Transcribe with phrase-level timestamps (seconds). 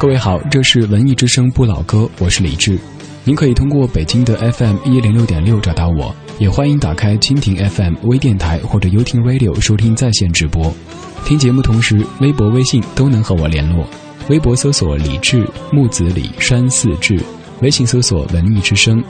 [0.00, 2.78] 各位好，这是文艺之声不老歌，我是李志。
[3.22, 10.72] 您可以通过北京的 FM 一零六点六找到我，也欢迎打开蜻蜓 FM 微电台或者 YouTing Radio 收听在线直播。
[11.26, 13.86] 听节目同时，微博、微信都能和我联络。
[14.30, 17.22] 微博搜索李志木子李山寺志，
[17.60, 19.04] 微信搜索文艺之声。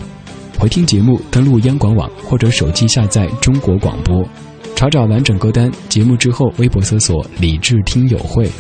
[0.59, 4.29] 回听节目，登录央广网或者手机下载中国广播。
[4.75, 8.51] 查找完整歌单，节目之后微博搜索“李智听友会”。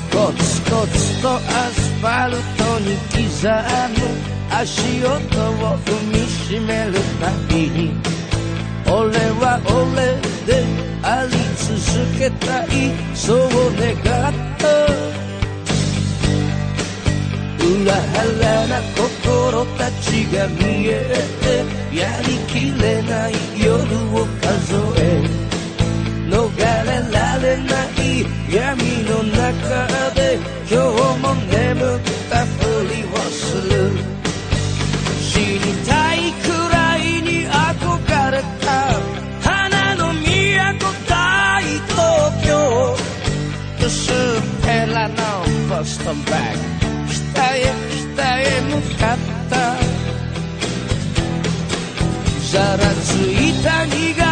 [2.02, 3.46] ァルトに刻
[3.94, 7.92] む足音を踏みしめるたびに
[8.86, 10.64] 俺は俺で
[11.02, 12.68] あり続けたい
[13.14, 13.38] そう
[13.78, 15.10] 願った
[17.62, 23.32] 裏腹な心たちが見えてやりきれない
[23.62, 23.74] 夜
[24.16, 25.39] を数え
[26.30, 26.62] 逃れ
[27.10, 30.38] られない闇の中で
[30.70, 32.00] 今日も眠っ
[32.30, 33.74] たふりをする。
[35.20, 38.66] 死にたいくらいに憧れた
[39.42, 41.98] 花の都大東
[42.46, 42.48] 京。
[43.84, 44.14] 薄っ
[44.62, 45.14] ぺらの
[45.68, 46.58] ボストンバッグ
[47.10, 47.58] 北へ
[48.14, 49.18] 北へ向かっ
[49.50, 49.56] た。
[52.52, 54.29] ざらついた苦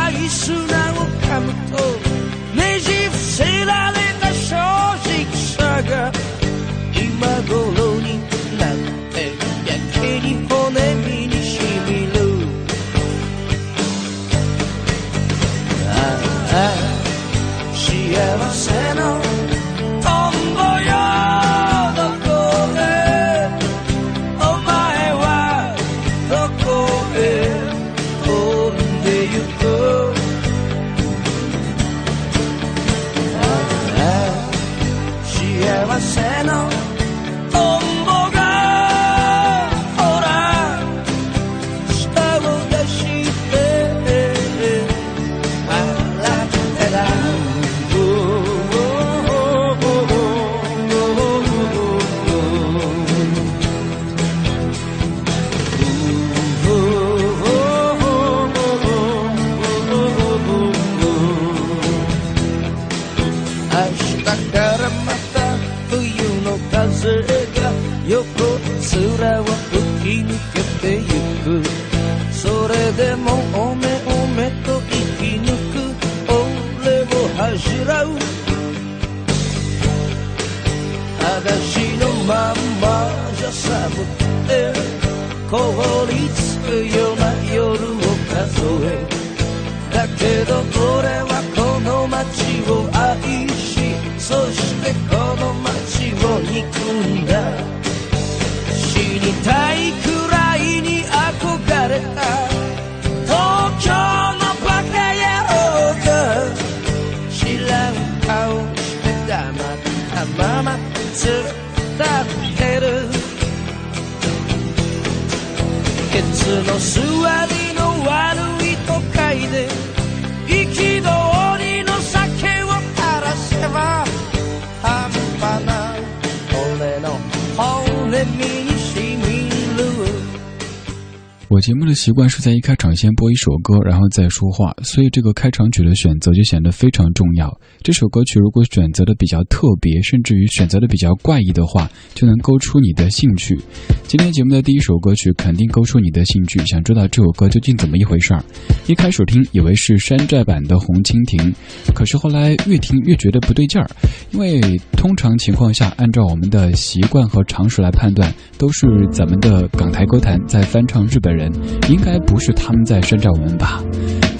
[131.58, 137.54] 我节目的习惯是在一开场先播一首歌，然后再说话，所以这个开场曲的选择就显得非常重要。
[137.82, 143.60] 这首歌曲如果选择的比较特别，甚至于选择的比较怪异的话，就能勾出你的兴趣。
[144.04, 148.42] 今天节目的第一首歌曲肯定勾出你的兴趣，想知道这首歌究竟怎么一回事儿。
[148.86, 151.52] 一开始听以为是山寨版的《红蜻蜓》，
[151.92, 153.86] 可是后来越听越觉得不对劲儿，
[154.30, 161.52] 因为通常情况下，按照我们的习惯和常识来判断，都是咱们的港台歌坛在翻唱日本人，
[161.90, 163.82] 应该不是他们在山寨我们吧？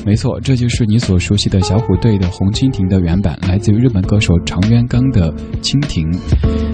[0.06, 5.30] 没错，这就是你所熟悉的小虎队的《红蜻蜓》的原版，来自于日本歌手长渊刚的
[5.60, 6.10] 《蜻蜓》。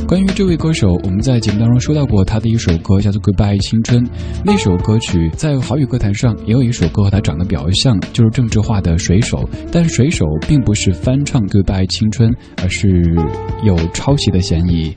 [0.07, 4.05] 关于这位歌手，我们在节目当中说到过他的一首歌，叫做《Goodbye 青春》。
[4.45, 9.39] 那首歌曲在华语歌坛上也有一首歌和他长得比较像，就是郑智化的《水手》。
[9.73, 12.31] 但《水手》并不是翻唱《Goodbye 青春》，
[12.63, 12.89] 而是
[13.65, 14.95] 有抄袭的嫌疑。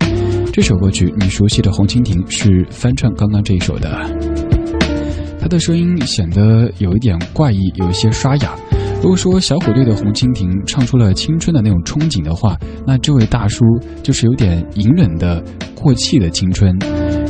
[0.53, 4.56] 这首歌曲你熟悉的《红蜻蜓》是翻唱刚刚这一首的。
[5.47, 8.53] 他的声音显得有一点怪异，有一些沙哑。
[9.01, 13.63] 如果说小虎队的红蜻蜓唱出了青春的那种憧憬的话，那这位大叔
[14.03, 15.41] 就是有点隐忍的
[15.73, 16.77] 过气的青春。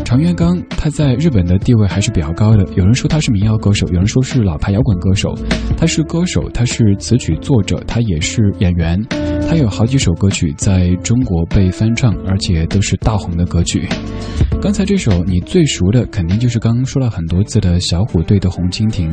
[0.04, 5.36] 常元刚他在日本的地位还是比较高的，有人说他是民谣歌手，有人说是老牌摇滚歌手。
[5.78, 9.00] 他是歌手，他是词曲作者，他也是演员。
[9.48, 13.88] 他有好几首歌曲在中国被翻唱，而且都是大红的歌曲。
[14.60, 19.10] 刚才这首你最熟的，肯定就是刚刚说了很多次的小虎队的《红蜻蜓》，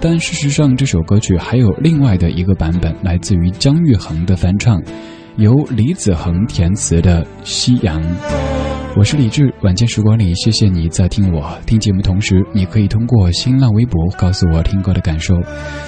[0.00, 4.82] 但事实上这首歌曲还有另外的一个版本，来自于姜育恒的翻唱，
[5.36, 8.02] 由李子恒填词的《夕阳》。
[8.96, 15.36] 我是李志，晚间时光里，谢谢你在听我听节目同时，你可以通过新浪微博告诉我听歌的感受，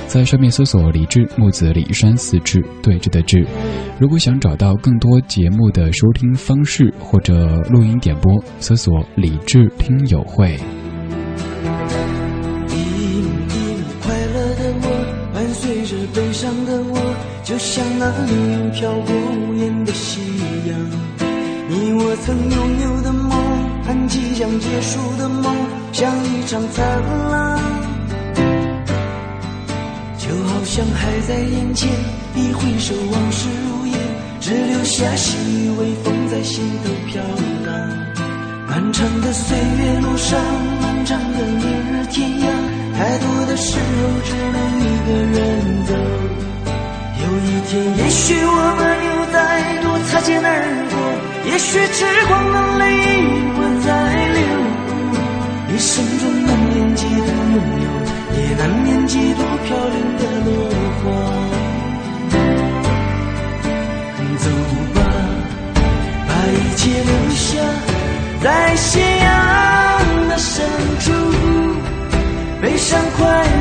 [0.06, 3.44] 在上面搜索“李志木子李山四志对峙的志”。
[3.98, 10.54] 如果想找到更多节目的收听方式或者录音点播，搜索“李志听友会”。
[12.68, 13.24] 一一
[14.00, 14.86] 快乐的我，
[15.34, 16.96] 伴随着悲伤的我，
[17.42, 20.20] 就像那里飘过无言的夕
[20.68, 20.78] 阳。
[21.72, 22.56] 你我曾拥有，
[24.40, 25.54] 将结束的梦，
[25.92, 26.82] 像一场灿
[27.30, 27.60] 烂，
[30.16, 31.90] 就好像还在眼前。
[32.34, 33.98] 一挥手，往事如烟，
[34.40, 37.22] 只留下细雨微风在心头飘
[37.66, 37.74] 荡。
[38.66, 40.40] 漫长的岁月路上，
[40.80, 42.46] 漫长的明日天涯，
[42.96, 43.82] 太多的时候
[44.24, 45.92] 只能一个人走。
[47.30, 49.38] 有一天，也许我们又再
[49.82, 50.50] 度擦肩而
[50.90, 50.98] 过。
[51.48, 52.82] 也许痴狂的泪
[53.54, 53.88] 不再
[54.34, 54.42] 流，
[55.70, 57.86] 一生中难免几度拥有，
[58.34, 60.50] 也难免几度飘零的落
[60.98, 61.06] 花。
[64.40, 64.46] 走
[64.94, 64.98] 吧，
[66.26, 67.62] 把一切留下，
[68.42, 69.28] 在夕阳
[70.30, 70.64] 的深
[70.98, 71.12] 处，
[72.62, 73.59] 悲伤快乐，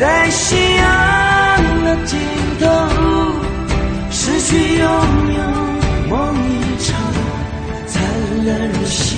[0.00, 2.18] 在夕阳的尽
[2.58, 2.66] 头，
[4.10, 4.88] 失去拥
[5.34, 5.42] 有
[6.08, 6.52] 梦一
[6.82, 6.96] 场，
[7.86, 8.02] 灿
[8.46, 9.09] 烂如星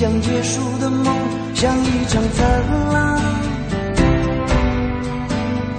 [0.00, 1.14] 结束的梦
[1.54, 2.48] 像一场灿
[2.90, 3.20] 烂，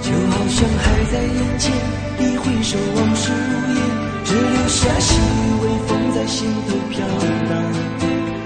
[0.00, 1.72] 就好像还在眼前。
[2.20, 3.82] 一挥手，往事如烟，
[4.24, 5.18] 只留下细雨
[5.64, 7.04] 微风在心头飘
[7.48, 7.52] 荡。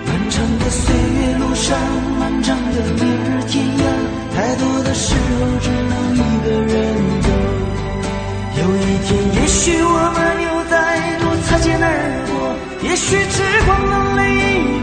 [0.07, 1.79] 漫长的岁月路上，
[2.19, 3.81] 漫长的明日天涯，
[4.35, 6.75] 太多的时候只能一个人
[7.21, 7.29] 走。
[8.63, 9.13] 有一天，
[9.43, 10.75] 也许我们又再
[11.19, 11.85] 度擦肩而
[12.31, 14.76] 过，也许痴狂的泪。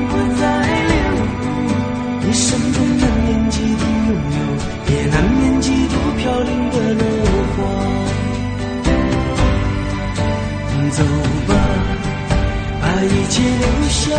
[13.34, 14.14] 一切留下，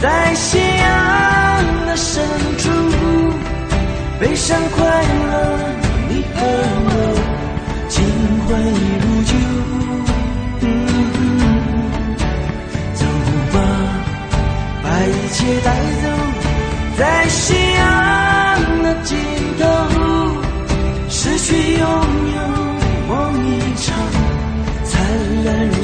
[0.00, 0.86] 在夕阳
[1.86, 2.22] 的深
[2.56, 2.70] 处。
[4.20, 5.32] 悲伤快乐，
[6.08, 6.38] 你和
[6.86, 6.90] 我，
[7.88, 8.00] 情
[8.46, 9.32] 怀一如旧。
[12.94, 13.02] 走
[13.52, 13.56] 吧，
[14.84, 15.68] 把一切带
[16.04, 16.06] 走。
[16.96, 17.42] 在夕
[17.74, 17.82] 阳
[18.84, 19.18] 的尽
[19.58, 19.66] 头，
[21.08, 21.82] 失去拥
[22.36, 22.38] 有
[23.08, 23.12] 梦
[23.48, 23.84] 一场，
[24.84, 24.94] 灿
[25.44, 25.82] 烂如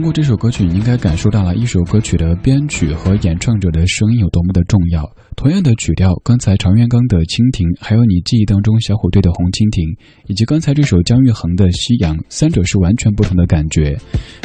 [0.00, 5.04] 通过这首歌曲，你应该感受到了一首歌曲的编曲和演唱者的声音有多么的重要。
[5.36, 9.84] 同样的曲调，刚才常元刚的《蜻蜓》，还有你记忆当中小虎队的《红蜻蜓》，
[10.26, 13.94] 以及刚才这首姜育恒的《夕阳》，三者是完全不同的感觉。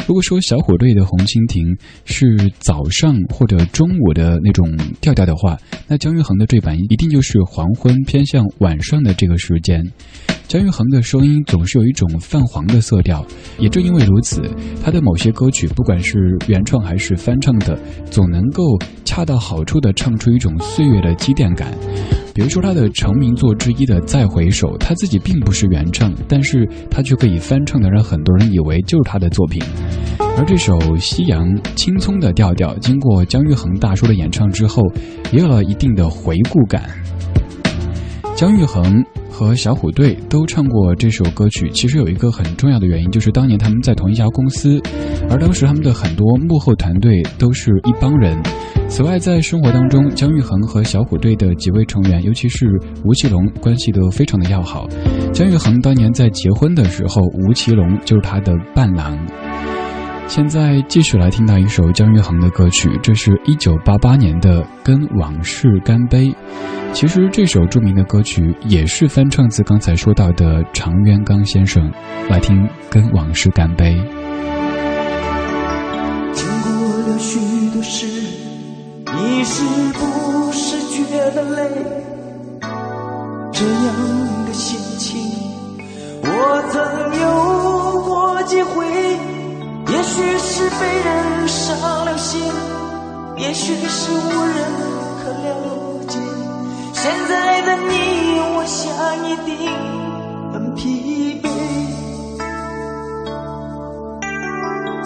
[0.06, 1.64] 如果说小虎队的《红蜻蜓》
[2.04, 5.56] 是早上或者中午的那种调调的话，
[5.88, 9.82] 那姜育恒的这版一定就是黄昏偏向晚上的这个时间。
[10.48, 13.24] 姜育恒的声音总是有一种泛黄的色调，
[13.58, 14.40] 也正因为如此，
[14.82, 17.76] 他的某些歌曲，不管是原创还是翻唱的，
[18.10, 18.62] 总能够
[19.04, 21.74] 恰到好处地唱出一种岁月的积淀感。
[22.32, 29.60] 比如说他的成名作之一的《再回首》，他自己并不是原唱，但是他却可以翻唱的让很多人以为就是他的作品。
[30.38, 34.82] 而这首《夕阳》青葱的调调，经过姜育恒大叔的演唱之后，
[35.32, 36.88] 也有了一定的回顾感。
[38.36, 39.04] 姜育恒。
[39.28, 41.68] 和小虎队都唱过这首歌曲。
[41.68, 44.80] 其实有一个很重要的原因，就是当年他们在同一家公司，
[45.28, 48.42] 而当时他们的很多幕后团队都是一帮人。
[48.88, 52.66] 此外，在生活当中，姜育恒和小虎队的几位成员，尤其是
[53.04, 54.88] 吴奇隆，关系都非常的要好。
[55.34, 59.18] 姜育恒当年在结婚的时候，吴奇隆就是他的伴郎。
[60.28, 66.24] 现在继续来听到一首姜育恒的歌曲，这是一九八八年的《跟往事干杯》。
[66.92, 71.90] 其实这首著名的歌曲也是翻唱自刚才说到的常渊刚先生。
[72.28, 72.56] 来听
[72.90, 73.94] 《跟往事干杯》。
[76.32, 76.70] 经过
[77.08, 77.38] 了许
[77.72, 78.06] 多事，
[79.06, 79.64] 你是
[79.94, 81.70] 不是觉得累？
[83.52, 85.18] 这样的心情，
[86.22, 87.55] 我曾有。
[90.18, 92.40] 也许是被人伤了心，
[93.36, 94.14] 也许是无
[94.46, 94.56] 人
[95.22, 95.46] 可了
[96.08, 96.18] 解。
[96.94, 98.88] 现在的你，我想
[99.28, 99.54] 一定
[100.54, 101.44] 很疲惫。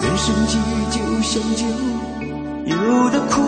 [0.01, 1.65] 人生际遇就像酒，
[2.65, 3.41] 有的苦，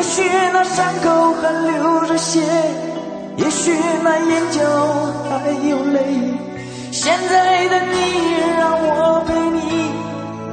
[0.00, 2.40] 也许那伤口还流着血，
[3.36, 3.70] 也许
[4.02, 4.62] 那眼角
[5.28, 6.00] 还有泪。
[6.90, 7.98] 现在的你，
[8.56, 9.60] 让我陪你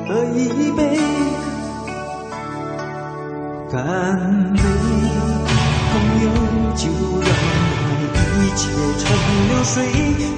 [0.05, 0.99] 喝一杯，
[3.71, 3.79] 干
[4.53, 4.59] 杯，
[5.93, 6.27] 朋友，
[6.75, 6.91] 就
[7.23, 7.31] 让
[8.43, 8.67] 一切
[8.99, 9.07] 成
[9.47, 9.75] 流水，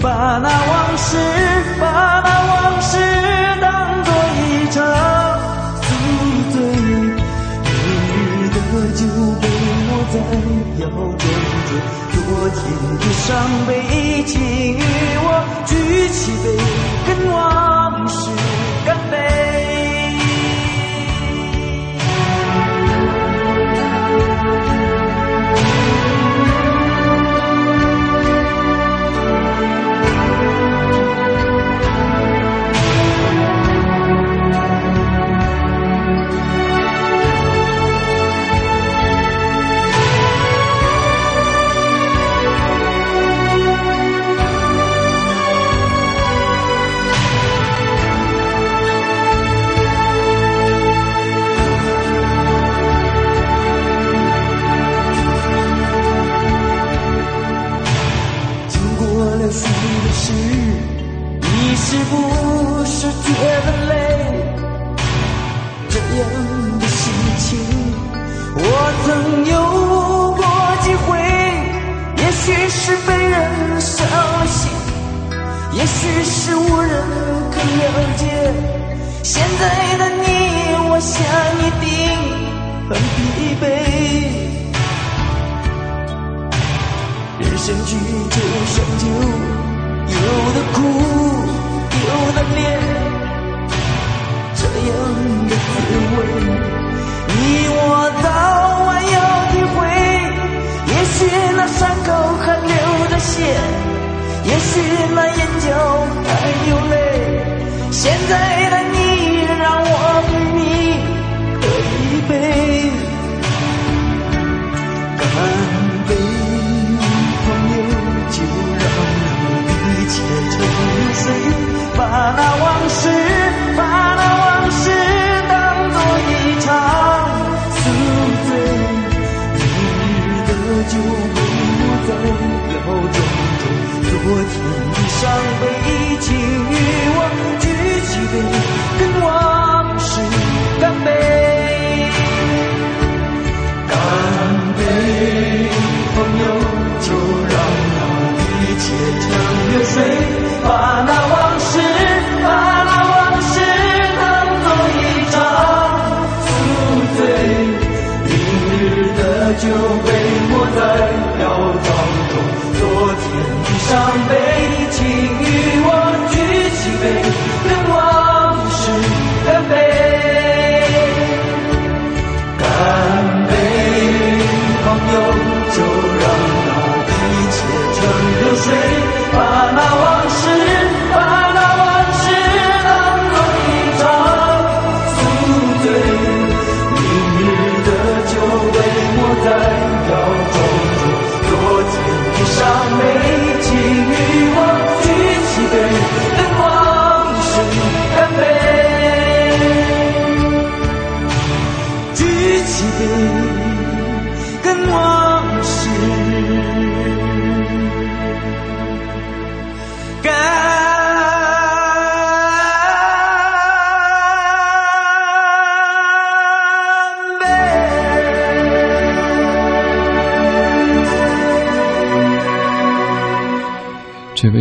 [0.04, 1.18] 把那往事，
[1.82, 2.94] 把那往事
[10.79, 11.19] 摇装着
[12.13, 12.57] 昨天
[13.00, 13.27] 的伤
[13.67, 14.79] 悲，已经与
[15.21, 15.27] 我
[15.65, 15.74] 举
[16.09, 16.45] 起杯，
[17.05, 18.49] 跟往事。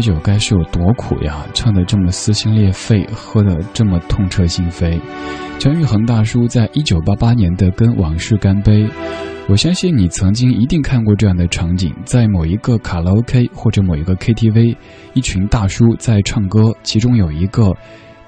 [0.01, 1.47] 酒该是有多苦呀？
[1.55, 5.01] 唱的这么撕心裂肺，喝的这么痛彻心扉。
[5.59, 8.85] 姜育恒大叔在一九八八年的《跟往事干杯》，
[9.49, 14.77] 我相信你曾经一定看过这样的场景：在某一个卡拉 OK 或者某一个 KTV，
[15.15, 17.75] 一群大叔在唱歌，其中有一个。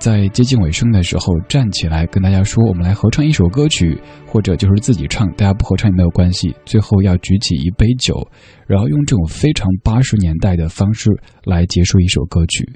[0.01, 8.27] 在接近尾声的时候，站起来跟大家说：“我们来合唱一首歌曲，或者就是自己唱，大家不合唱也没有关系。”最后要举起一杯酒，
[8.67, 11.11] 然后用这种非常八十年代的方式
[11.45, 12.67] 来结束一首歌曲。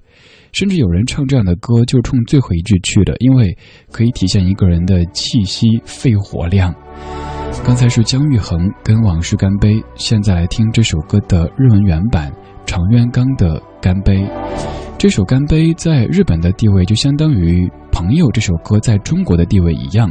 [0.53, 3.57] 甚至有人唱这样的歌就冲最后一句去的，因为
[3.91, 6.75] 可以体现一个人的气息、肺活量。
[7.65, 12.31] 刚才是姜育恒跟《往事干杯》，现在来听这首歌的日文原版
[12.67, 14.19] 常渊刚的《干杯》。
[15.05, 20.11] 这首《干杯》在日本的地位就相当于《朋友》这首歌在中国的地位一样，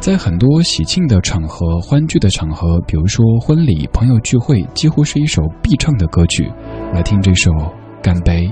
[0.00, 6.46] 在很多喜庆的场合、欢聚的场合，比如说婚礼、朋友聚会，几乎是一首必唱的歌曲。
[6.92, 7.50] 来听这首
[8.02, 8.46] 《干杯》。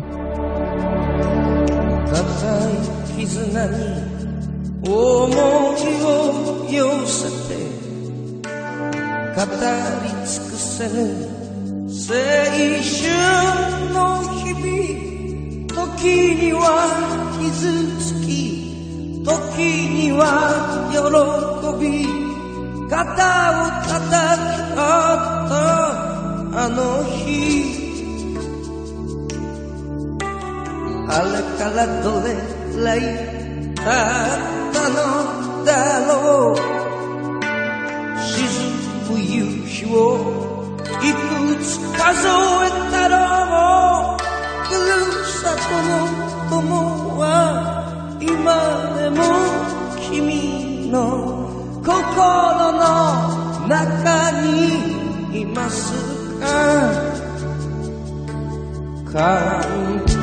[15.72, 16.58] 時には
[17.40, 18.30] 傷つき
[19.24, 19.30] 時
[19.88, 20.22] には
[20.90, 20.98] 喜
[21.80, 21.86] び
[22.88, 24.80] 肩を叩き合
[25.44, 25.52] った
[26.52, 27.78] あの日。
[31.12, 32.26] あれからどれ
[32.72, 33.84] くらい経っ
[34.72, 34.94] たの
[35.64, 35.70] だ
[36.06, 36.56] ろう。
[38.18, 38.28] 沈
[39.10, 39.26] む夕
[39.66, 39.96] 日を
[41.02, 44.39] いくつ数えたろう。
[44.70, 47.24] さとの友は
[48.20, 49.18] 今でも
[50.00, 50.94] 君の
[51.83, 52.85] 心の
[53.68, 55.92] 中にいます
[56.40, 56.46] か？
[59.12, 59.18] 乾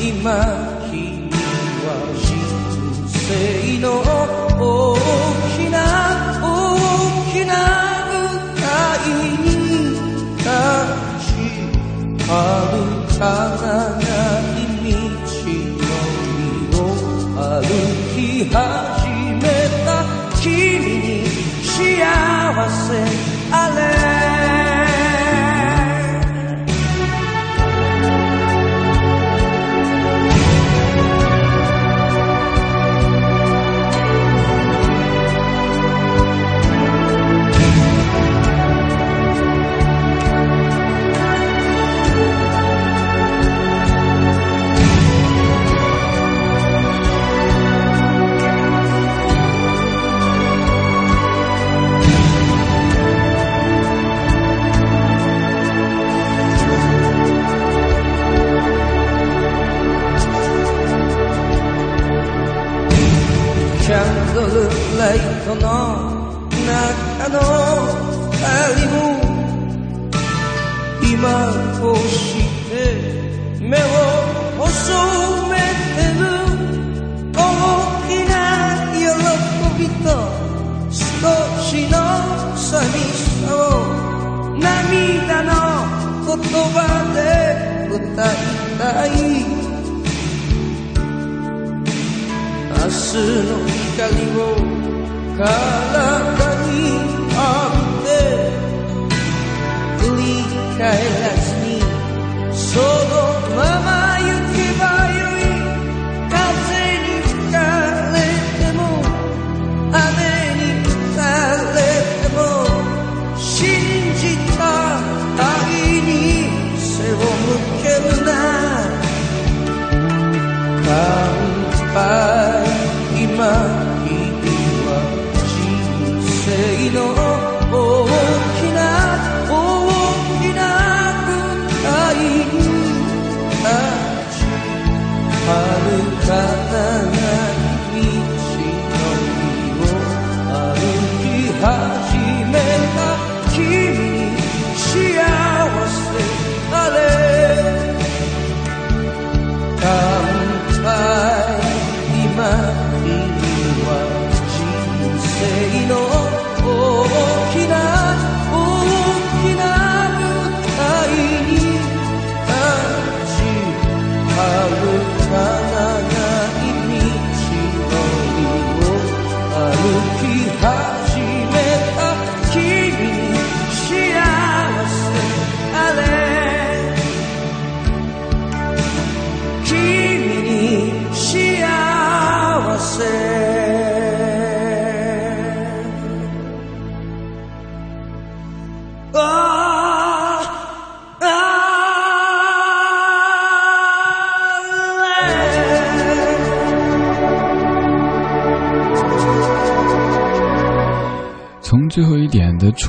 [0.00, 0.12] 今
[0.90, 1.30] 君
[1.82, 1.86] は
[2.20, 2.28] 人
[3.08, 3.86] 生の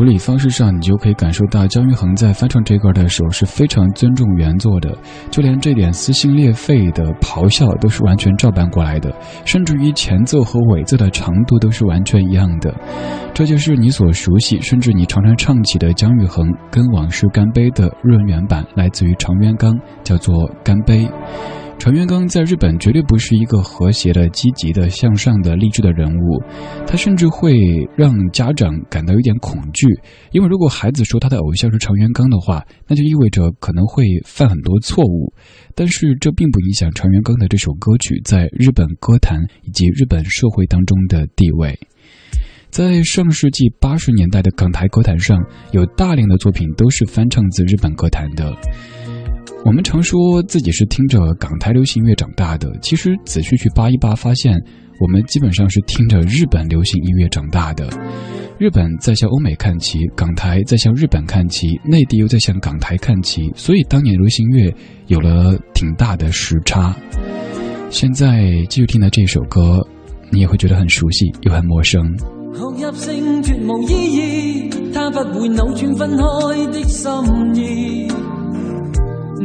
[0.06, 4.96] 处理方式上，你就可以感受到姜育恒在翻唱这歌的时候是非常尊重原作的，
[5.32, 9.12] 就连这点撕心裂肺的咆哮都是完全照搬过来的，
[9.46, 12.72] 甚至于前奏和尾奏的长度都是完全一样的。
[13.34, 21.08] 这就是你所熟悉，甚至你常常唱起的姜育恒跟《往事干杯》的润原版，来自于常元刚，叫做《干杯》。
[21.78, 26.42] 船元刚在日本绝对不是一个和谐的、积极的、向上的、励志的人物，
[26.88, 27.54] 他甚至会
[27.96, 29.86] 让家长感到有点恐惧，
[30.32, 35.32] 因为如果孩子说他的偶像是常元刚的话，那就意味着可能会犯很多错误。
[35.76, 41.78] 但是这并不影响常元刚的这首歌曲在日本歌坛以及日本社会当中的地位。
[42.72, 45.38] 在上世纪八十年代的港台歌坛上，
[45.72, 48.52] 有大量的作品都是翻唱自日本歌坛的。
[49.66, 54.54] 我们常说自己是听着港台流行音乐长大的，其实仔细去扒一扒，发现
[55.00, 57.90] 我们基本上是听着日本流行音乐长大的。
[58.60, 64.72] 日本在向欧美看齐，港台在向日本看齐，内地又在向港台看齐，所以当年流行音乐
[65.08, 66.96] 有了挺大的时差。
[67.90, 69.82] 现在继续听的这首歌，
[70.30, 72.16] 你也会觉得很熟悉又很陌生。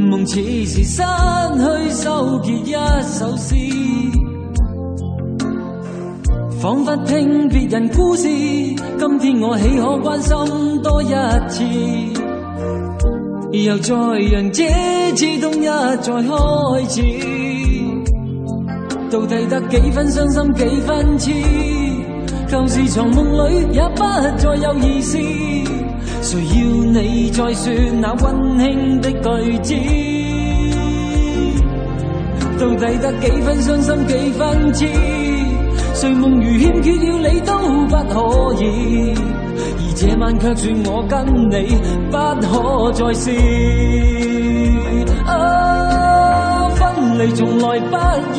[0.00, 3.54] 梦似是失去收结一首诗，
[6.60, 8.26] 仿佛听别人故事。
[8.28, 11.12] 今天我岂可关心多一
[11.48, 11.64] 次？
[13.52, 14.64] 又再让这
[15.14, 15.66] 次冬日
[16.00, 16.28] 再开
[16.88, 17.02] 始，
[19.10, 21.32] 到底得几分伤心几分痴？
[22.48, 24.02] 旧时藏梦里也不
[24.38, 25.18] 再有意思。
[26.22, 26.52] 谁要
[26.84, 29.74] 你再说那温馨的句子？
[32.58, 34.86] 到底得几分伤心几分痴？
[35.94, 37.52] 谁梦如欠缺了你都
[37.88, 39.14] 不可以，
[39.56, 41.12] 而这晚却说我跟
[41.50, 41.54] 你
[42.10, 43.30] 不可再试。
[45.26, 46.78] 啊，分
[47.18, 47.96] 离从来不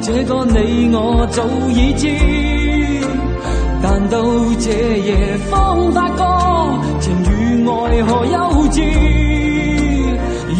[0.00, 2.45] 这个你我早已知。
[3.98, 4.22] 但到
[4.60, 6.22] 这夜方发觉
[7.00, 8.38] 情与爱何幼
[8.70, 8.76] 稚。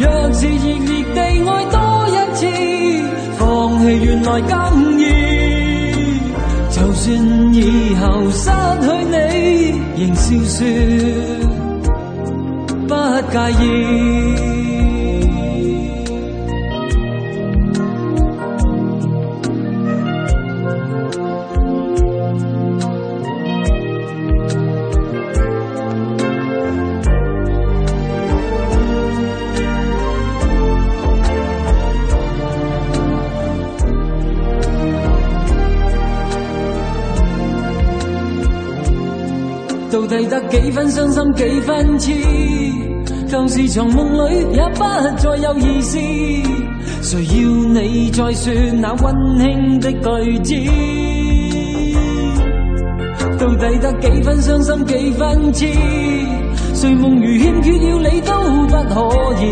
[0.00, 1.76] 若是热烈地爱多
[2.08, 2.40] 一次，
[3.36, 3.44] 放
[3.80, 4.50] 弃原来更
[4.98, 5.04] 易。
[6.70, 7.04] 就算
[7.52, 8.48] 以后失
[8.80, 9.14] 去你，
[9.98, 10.56] 仍笑说
[12.88, 12.90] 不
[13.30, 14.55] 介意。
[40.08, 42.12] 到底得几分伤心几分痴？
[43.26, 44.84] 旧时藏梦里也不
[45.16, 45.98] 再有意思。
[47.02, 50.54] 谁要你再说那温馨的句子？
[53.36, 55.66] 到底得几分伤心几分痴？
[56.74, 58.32] 谁梦如欠缺了你都
[58.68, 58.94] 不可
[59.42, 59.44] 以，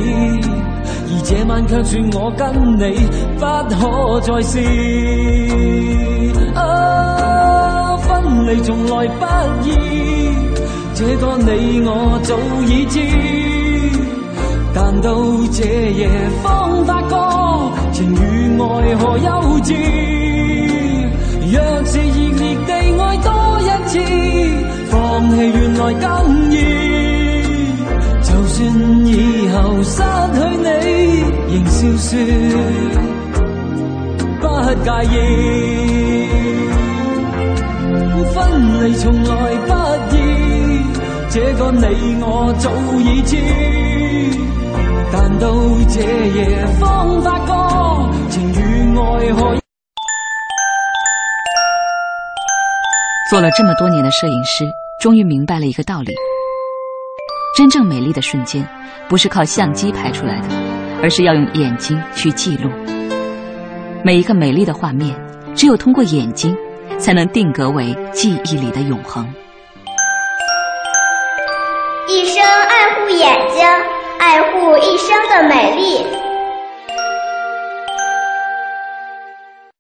[1.11, 2.47] 而这晚却说我跟
[2.79, 2.83] 你
[3.41, 4.53] 不可再试。
[6.55, 9.25] 啊，分离从来不
[9.69, 10.24] 易。
[10.97, 13.01] 这个你我早已知，
[14.73, 15.13] 但到
[15.51, 16.09] 这夜
[16.41, 17.13] 方发觉
[17.93, 18.17] 情与
[18.63, 18.63] 爱
[18.97, 19.29] 何幼
[19.63, 19.75] 稚。
[21.51, 23.29] 若是热烈地爱多
[23.61, 23.93] 一次，
[24.89, 24.95] 放
[25.31, 26.05] 弃原来更
[26.53, 26.55] 易。
[28.23, 28.57] 就算
[29.05, 29.11] 以
[29.51, 29.99] 后失
[30.33, 30.67] 去你，
[31.51, 32.13] 仍笑说
[34.41, 34.43] 不
[34.85, 35.13] 介意。
[38.33, 38.35] 分
[38.81, 39.31] 离从来
[39.67, 39.84] 不。
[41.35, 42.71] 这个你我早
[43.01, 43.37] 已知，
[45.13, 45.53] 但到
[45.89, 49.57] 这夜方发觉情与爱何。
[53.29, 54.65] 做了这么多年的摄影师，
[55.01, 56.15] 终于明白了一个道理：
[57.57, 58.65] 真正美丽的瞬间，
[59.09, 60.47] 不是靠相机拍出来的，
[61.03, 62.71] 而是要用眼睛去记录。
[64.05, 65.13] 每一个美丽的画面，
[65.57, 66.57] 只有通过眼睛，
[66.97, 69.29] 才能定格为记忆里的永恒。
[72.07, 73.65] 一生爱护眼睛，
[74.19, 76.07] 爱护一生的美丽。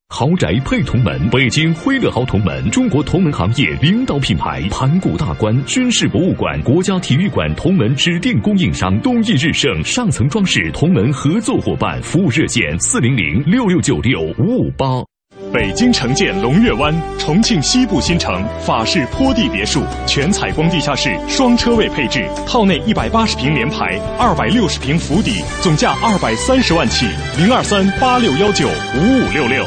[0.08, 14.86] 豪宅配同门，北京辉乐豪同门，中国同门行业领导品牌，盘古大观军事博物馆、国家体育馆同门指定供应商，东益日盛上层装饰同门合作伙伴，服务热线：四零零六六九六五五八。
[15.54, 27.06] 北京城建龙悦湾，重庆西部新城法式坡地别墅，全采光地下室，双车位配置，套内一百八十平联排，二百六十平府邸，总价二百三十万起，
[27.38, 29.64] 零二三八六幺九五五六六。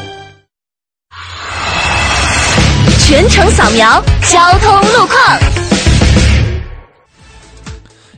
[2.99, 5.39] 全程扫描交通路况。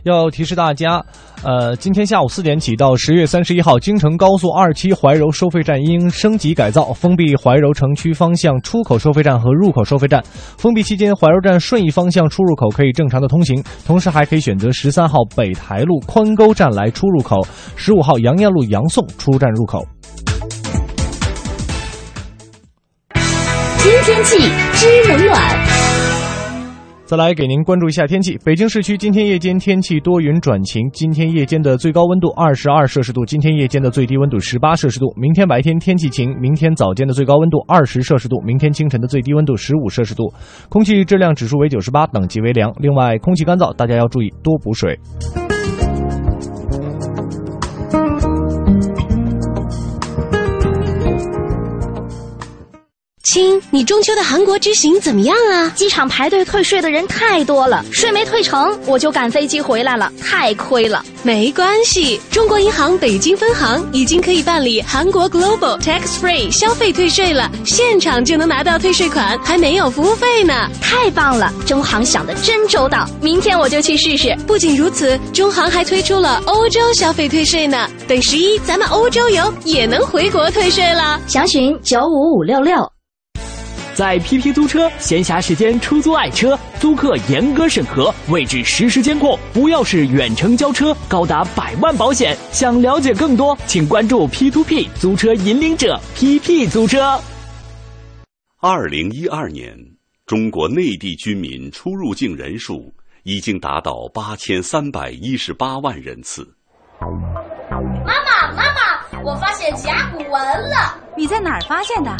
[0.02, 1.06] 要提示大家，
[1.42, 10.22] 呃，今天下午四点起到十月三十一号，京承高速二期怀柔收费站因升级改造，封闭怀柔城区方向出口收费站和入口收费站。
[10.58, 17.40] 封闭期间，怀柔站顺义方向出入口可以正常的通行，同时还可以选择十三号北台路宽沟站来出入口，
[17.78, 19.88] 十五号杨艳路杨宋出站入口。
[23.82, 24.38] 听天气
[24.74, 25.69] 知冷暖。
[27.10, 28.38] 再来给您关注一下天气。
[28.46, 35.12] 北京市区今天夜间天气多云转晴，今天夜间的最高温度二十二摄氏度，今天夜间的最低温度十八摄氏度。
[35.16, 40.32] 明天白天天气晴，明天早间的最高温度二十摄氏度，明天清晨的最低温度十五摄氏度。
[40.70, 42.72] 空气质量指数为九十八，等级为良。
[42.78, 44.96] 另外，空气干燥，大家要注意多补水。
[53.32, 55.72] 亲，你中秋的韩国之行怎么样啊？
[55.76, 61.06] 机场排队退税的人太多了，税没退成，我就赶飞机回来了，太亏了。
[61.22, 70.68] 没关系，中国银行北京分行已经可以办理韩国 Global Tax Free 消费退税了，现场就能拿到退税款，还没有服务费呢。
[70.82, 74.36] 太棒了，中行想的真周到，明天我就去试试。
[74.48, 77.88] 不仅如此，中行还推出了欧洲消费退税呢。
[78.08, 81.22] 等十一咱们欧洲游也能回国退税了。
[81.28, 82.99] 详询九五五六六。
[84.00, 92.34] 在 PP 租车，闲暇时间出租爱车，租客严格审核，位置实时监控，不要是远程交车，高达百万保险。
[92.50, 97.20] 想了解更多，请关注 P2P 租车引领者 PP 租车。
[98.62, 99.78] 二零一二年，
[100.26, 106.48] 中国内地居民出入境人数已经达到八千三百一十八万人次。
[107.02, 110.98] 妈妈，妈妈，我发现甲骨文了。
[111.18, 112.16] 你在哪儿发现的？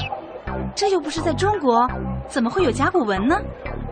[0.76, 1.88] 这又不是在中国，
[2.28, 3.36] 怎么会有甲骨文呢？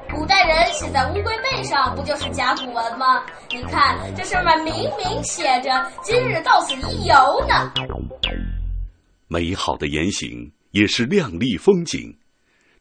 [0.10, 3.24] 古代人写在乌龟背上，不就是甲骨文吗？
[3.52, 5.70] 你看，这上面明明写着
[6.02, 7.13] “今日到此一游”
[7.48, 7.72] 呢。
[9.28, 12.18] 美好的言行也是亮丽风景，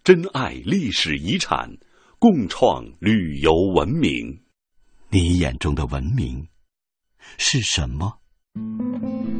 [0.05, 1.69] 珍爱历史遗产，
[2.19, 4.41] 共创旅游文明。
[5.11, 6.47] 你眼中的文明
[7.39, 8.13] 是什么？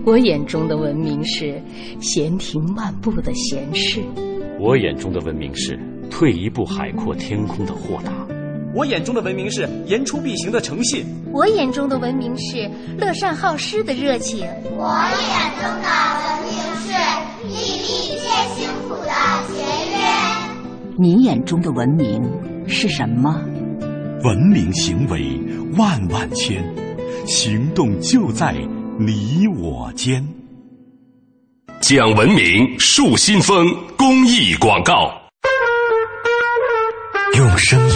[0.05, 1.63] 我眼中的文明是
[2.01, 4.05] 闲庭漫步的闲适。
[4.59, 5.79] 我眼中的文明是
[6.11, 8.11] 退一步海阔天空的豁达。
[8.75, 11.05] 我眼中的文明是言出必行的诚信。
[11.33, 14.41] 我眼中的文明是乐善好施的热情。
[14.77, 15.89] 我眼中的
[16.23, 16.93] 文明是
[17.45, 17.87] 粒粒
[18.19, 19.13] 皆辛苦的
[19.53, 19.97] 节约。
[20.99, 22.23] 你眼中的文明
[22.67, 23.39] 是什么？
[24.25, 25.39] 文明行为
[25.77, 26.65] 万万千，
[27.27, 28.55] 行动就在
[28.99, 30.27] 你我间。
[31.89, 33.65] 讲文明树新风
[33.97, 35.09] 公益广告，
[37.37, 37.95] 用声音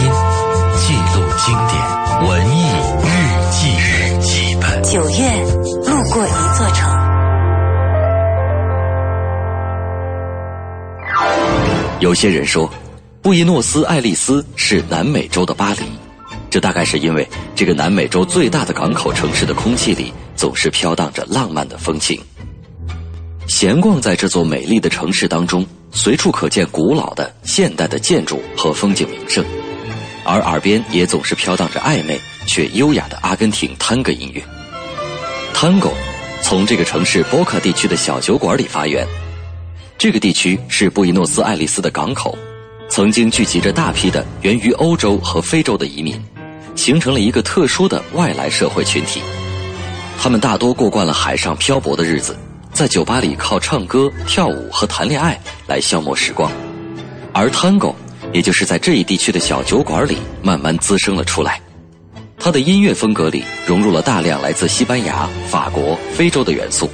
[0.77, 2.71] 记录经典文艺
[3.03, 4.81] 日记日记本。
[4.83, 5.43] 九月，
[5.85, 6.89] 路过一座城。
[11.99, 12.71] 有些人说，
[13.21, 15.81] 布宜诺斯艾利斯是南美洲的巴黎，
[16.49, 22.17] 这大概是因为这个南美洲最大的港口城市的空气里总是飘荡着浪漫的风情。
[23.53, 29.43] 闲逛在这座美丽的城市当中，随处可见古老的、现代的建筑和风景名胜，
[30.23, 34.41] 而耳边也总是飘荡着暧昧却优雅的阿根廷探戈音乐。
[35.53, 35.91] 探戈
[36.41, 39.05] 从这个城市波卡地区的小酒馆里发源。
[39.97, 42.35] 这个地区是布宜诺斯艾利斯的港口，
[42.87, 46.17] 曾经聚集着大批的源于欧洲和非洲的移民，
[46.73, 49.21] 形成了一个特殊的外来社会群体。
[50.17, 52.33] 他们大多过惯了海上漂泊的日子。
[52.81, 56.51] 在酒吧里靠唱歌、跳舞和谈恋爱来消磨时光，
[57.31, 57.93] 而 Tango
[58.33, 61.61] 也就是在这一地区的小酒馆里慢慢滋生了出来。
[62.39, 66.89] 它的音乐风格里融入了大量来自西班牙、法国、非洲的元素，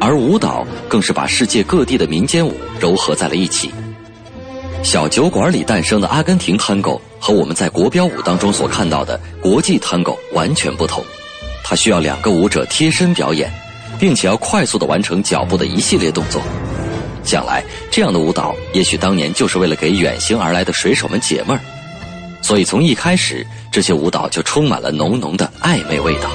[0.00, 3.70] 而舞蹈更是把世界各地的民间舞糅合在了一起。
[4.82, 11.04] 小酒馆里诞生的阿根廷 Tango 和我们在国标舞当中所看到的国际 Tango 完全不同，
[11.62, 13.52] 它需要两个舞者贴身表演。
[13.98, 16.40] 并且要快速的完成脚步的一系列动作，
[17.24, 21.60] 想来这样的舞蹈，也许当年就是为了给远行而来的水手们解闷儿，
[22.42, 26.30] 所以从一开始，这些舞蹈就充满了浓浓的暧昧味道。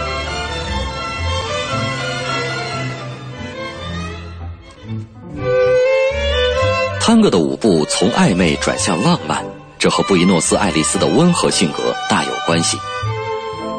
[7.00, 9.44] 探戈的舞步从暧昧转向浪漫，
[9.78, 12.78] 这和布宜诺斯艾利斯的温和性格大有关系。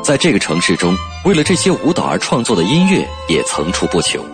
[0.02, 4.24] 在这个城市中，为了这些舞蹈而创作的音乐也层出不穷。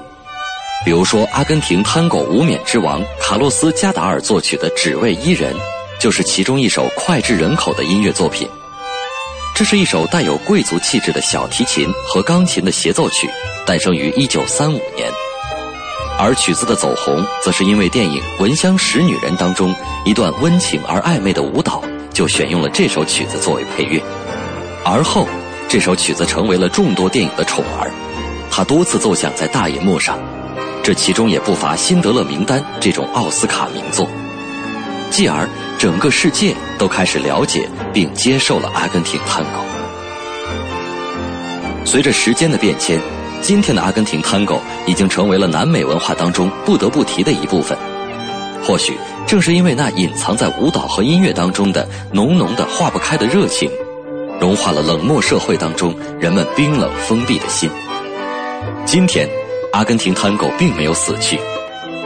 [0.85, 5.53] 比如说，阿根廷探戈无冕之王卡洛斯·加达尔作曲的《只为伊人》，
[6.01, 8.49] 就是其中一首脍炙人口的音乐作品。
[9.55, 13.29] 这是一首带有贵族气质的小提琴和钢琴的协奏曲，
[13.67, 15.11] 诞生于1935年。
[16.19, 19.75] 而曲子的走红，则是因为电影《闻香识女人》当中
[20.05, 21.83] 一段温情而暧昧的舞蹈，
[22.15, 24.01] 就选用了这首曲子作为配乐。
[24.85, 25.29] 而后，
[25.69, 27.91] 这首曲子成为了众多电影的宠儿，
[28.51, 30.19] 它多次奏响在大银幕上。
[30.83, 34.09] 这其中也不乏《辛德勒名单》这种奥斯卡名作，
[35.11, 35.47] 继而
[35.79, 39.61] 整个世界都开始了解并接受了阿根廷探戈。
[41.85, 42.99] 随着时间的变迁，
[43.43, 47.77] 今天的阿根廷探戈已经成为了南美文化当中不得不提的一部分。
[48.65, 53.71] 或许正是因为那隐藏在舞蹈和音乐当中的浓浓的化不开的热情，
[54.41, 57.71] 融化了冷漠社会当中人们冰冷封闭的心。
[58.85, 59.29] 今天。
[59.71, 61.39] 阿根廷探戈并没有死去，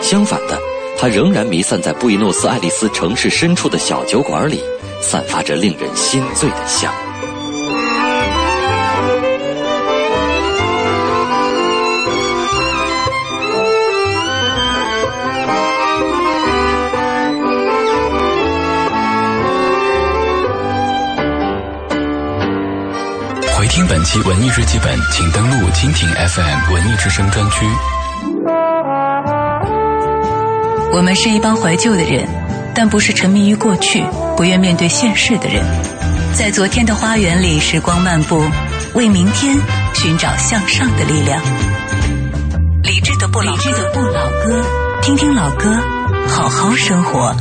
[0.01, 0.59] 相反的，
[0.99, 4.61] 它仍然弥散在布宜诺斯艾利斯城市深处的小酒馆里，
[5.01, 6.93] 散发着令人心醉的香。
[23.75, 27.65] 听本期文艺日记本，请登录蜻蜓 FM 文艺之声专区。
[30.93, 32.29] 我们是一帮怀旧的人，
[32.75, 34.05] 但不是沉迷于过去、
[34.37, 35.65] 不愿面对现实的人。
[36.35, 38.45] 在昨天的花园里，时光漫步，
[38.93, 39.57] 为明天
[39.95, 41.41] 寻找向上的力量。
[42.83, 44.63] 理智的不老，理智的不老歌，
[45.01, 45.75] 听听老歌，
[46.29, 47.35] 好好生活。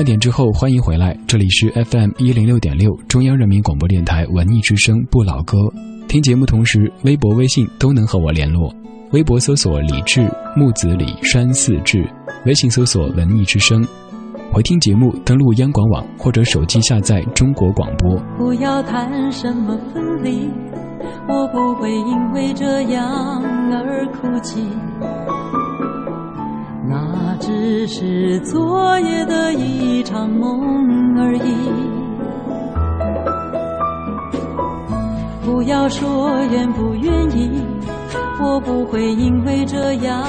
[0.00, 5.58] 半点之后，欢迎回来，这里是 FM 一零六点六，中央人民广播电台文艺之声不老歌。
[6.08, 8.74] 听节目同时，微博、微信都能和我联络。
[9.12, 10.22] 微博搜索“李志
[10.56, 12.02] 木子李山寺志”，
[12.46, 13.86] 微信搜索“文艺之声”。
[14.50, 18.18] 回听节目，登录央广网或者手机下载中国广播。
[18.38, 20.48] 不要谈什么分离，
[21.28, 24.66] 我不会因为这样而哭泣。
[26.90, 31.54] 那只是昨夜的一场梦而已。
[35.44, 37.64] 不要说愿不愿意，
[38.40, 40.20] 我不会因为这样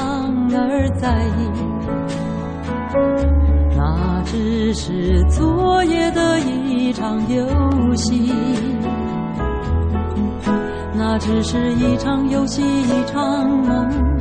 [0.53, 1.49] 而在意。
[3.75, 8.31] 那只是昨夜的一场游戏，
[10.93, 14.20] 那只是一场游戏，一场梦。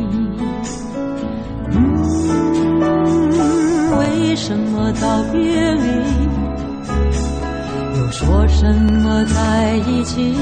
[4.43, 5.39] 什么道别
[5.75, 5.85] 离？
[7.95, 10.35] 又说什么在一起？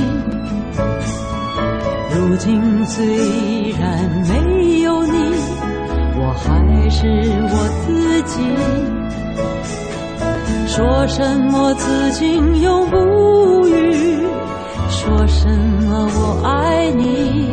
[2.16, 3.06] 如今虽
[3.72, 5.12] 然没有你，
[6.16, 7.06] 我还是
[7.52, 8.40] 我自己。
[10.66, 14.24] 说什么此情永不渝？
[14.88, 17.50] 说什么我爱你？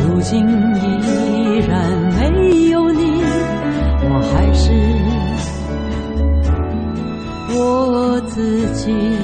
[0.00, 1.03] 如今已
[7.64, 9.23] 我自己。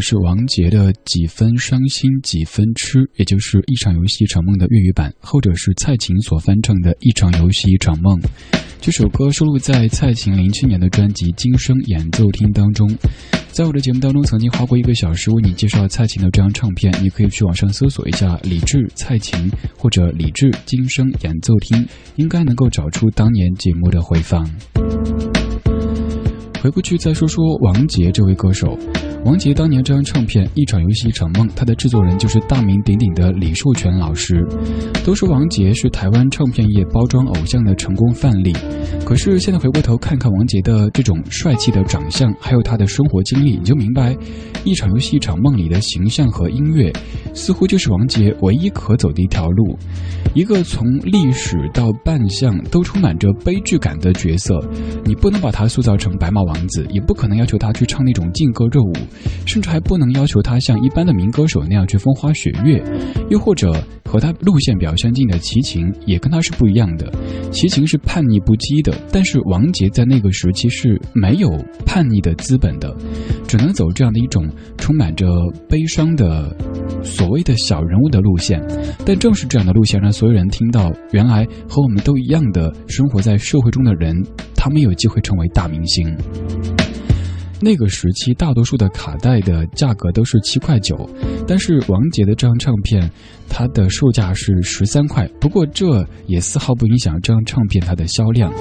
[0.00, 8.18] 是王杰的《几分伤心几分痴》，也就是一场游戏一场梦的粤语版；后者是蔡琴所翻唱的《一场游戏一场梦》。
[8.80, 12.88] 这首歌收录在蔡琴零七年的专辑《今生演奏厅》当中。
[13.50, 21.86] 在我的节目当中，曾经花过一个小时为你介绍蔡琴的这张唱片，你可以去网上搜索一下“李志蔡琴”或者“李志今生演奏厅”，
[22.16, 24.46] 应该能够找出当年节目的回放。
[26.60, 28.78] 回过去再说说王杰这位歌手。
[29.26, 34.46] 王杰当年这张唱片《一场游戏一场梦》，他的制作人就是大名鼎鼎的李寿全老师。
[35.04, 38.54] 都说王杰是台湾唱片业包装偶像的成功范例，
[39.04, 44.14] 可是现在回过头看看王杰的这种帅气的长相，还有他的生活经历，你就明白，
[44.64, 46.92] 《一场游戏一场梦》里的形象和音乐，
[47.34, 49.76] 似乎就是王杰唯一可走的一条路。
[50.34, 54.54] 一个从历史到扮相都充满着悲剧感的角色，
[55.04, 58.92] 你不能把他塑造成白马王子，也不可能要求他去唱那种劲歌热舞。
[59.44, 62.82] 甚至还不能要求他像一般的民歌手那样去风花雪月，
[63.30, 63.72] 又或者
[64.04, 67.12] 和他路线比较相近的齐秦，也跟他是不一样的。
[67.50, 71.50] 齐秦是叛逆不羁的，但是王杰在那个时期是没有
[71.84, 72.94] 叛逆的资本的，
[73.46, 75.26] 只能走这样的一种充满着
[75.68, 76.54] 悲伤的
[77.02, 78.62] 所谓的小人物的路线。
[79.04, 84.14] 但正是这样的路线，让所有人听到，原来和我们都一样的生活在社会中的人，
[84.54, 86.16] 他们有机会成为大明星。
[87.60, 91.08] 那个时期，大多数的卡带的价格都是七块九，
[91.46, 93.10] 但是王杰的这张唱片，
[93.48, 95.26] 它的售价是十三块。
[95.40, 98.52] 不过这也丝毫不影响这张唱片它的销量。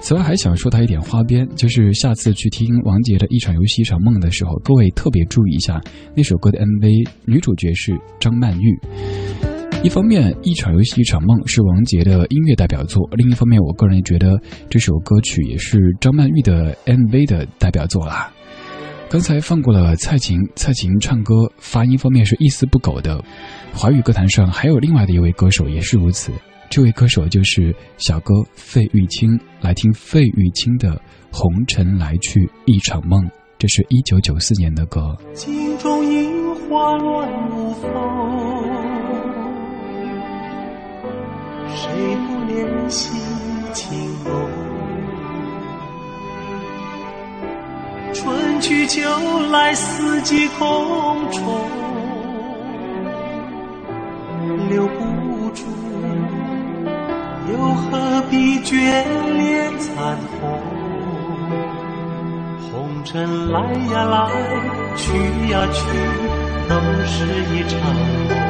[0.00, 5.78] 此外，还想说他一点花边，就是下次去听王杰的一场游戏一场梦的时候，各位特别注意一下
[6.16, 9.49] 那首歌的 MV，女主角是张曼玉。
[9.82, 18.30] 一方面，《一场游戏一场梦》是王杰的音乐代表作；另一方面，我个人觉得这首歌曲也是张曼玉的 MV 的代表作啦。
[19.08, 23.24] 刚才放过了蔡琴，蔡琴唱歌发音方面是一丝不苟的。
[23.72, 26.30] 华语歌坛上还有另外的一位歌手也是如此，
[26.68, 29.40] 这位歌手就是小哥费玉清。
[29.62, 30.90] 来听费玉清的
[31.32, 33.24] 《红尘来去一场梦》，
[33.58, 35.16] 这是一九九四年的歌。
[35.32, 38.49] 镜中樱花乱如风。
[41.76, 43.10] 谁不怜惜
[43.72, 43.88] 情
[44.24, 44.30] 浓？
[48.12, 49.00] 春去秋
[49.50, 51.40] 来，四季空重，
[54.68, 55.64] 留不住，
[57.50, 58.74] 又何必眷
[59.36, 60.60] 恋残红？
[62.70, 63.60] 红尘来
[63.92, 64.30] 呀来，
[64.96, 65.12] 去
[65.50, 65.78] 呀去，
[66.68, 66.74] 都
[67.06, 67.14] 是
[67.54, 67.80] 一场
[68.28, 68.49] 梦。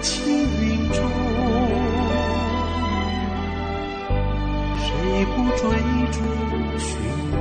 [0.00, 0.24] 青
[0.60, 0.96] 云中，
[4.78, 4.86] 谁
[5.34, 5.60] 不追
[6.12, 6.16] 逐
[6.78, 6.88] 寻
[7.30, 7.36] 梦？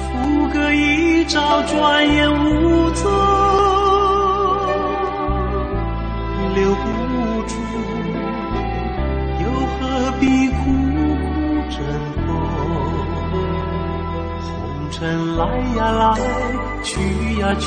[0.00, 0.08] 浮
[0.52, 3.02] 歌一朝，转眼无踪，
[6.54, 6.82] 留不
[7.46, 7.52] 住，
[9.42, 9.80] 又何
[10.20, 11.26] 必苦苦
[11.68, 11.76] 争
[12.26, 12.26] 锋？
[14.40, 14.96] 红尘
[15.36, 15.42] 来
[15.76, 16.02] 呀来。
[16.84, 16.90] 去
[17.40, 17.66] 呀去，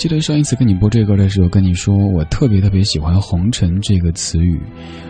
[0.00, 4.58] 记得上一次跟你播这歌的时候，跟你说我特别特别喜欢“红尘”这个词语，“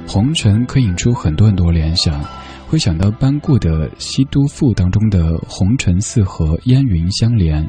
[0.05, 2.21] 红尘”可以引出很多很多联想，
[2.67, 7.65] 会想到班固的《西都赋》当中的“红尘似河，烟云相连”，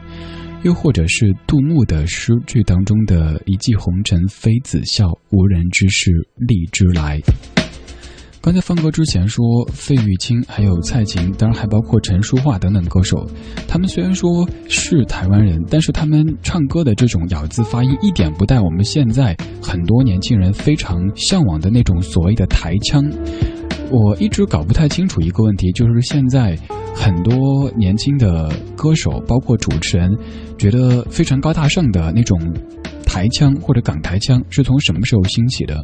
[0.66, 7.22] 又或者是杜牧的诗句当中的一骑红尘妃子笑，无人知是荔枝来。
[8.44, 13.24] 刚才放歌之前说，费玉清还有蔡琴，当然还包括陈淑桦等等歌手，
[13.68, 23.08] 他们虽然说是台湾人，但是他们唱歌的这种咬字发音一点不带我们现在很多年轻人非常向往的那种所谓的台腔。
[23.92, 26.58] 我一直搞不太清楚一个问题，就是现在
[26.96, 30.10] 很多年轻的歌手，包括主持人，
[30.58, 32.40] 觉得非常高大上的那种
[33.06, 35.80] 台腔或者港台腔是从什么时候兴起的？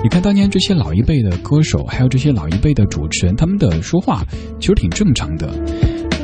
[0.00, 4.24] 你看，当年这些老一辈的歌手，还有这些老一辈的主持人，他们的说话
[4.60, 5.52] 其实挺正常的。